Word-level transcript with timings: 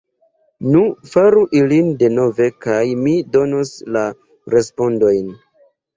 Nu, 0.75 0.79
faru 1.09 1.43
ilin 1.59 1.91
denove 2.01 2.49
kaj 2.67 2.81
mi 3.05 3.15
donos 3.37 3.75
la 3.99 4.05
respondojn. 4.55 5.33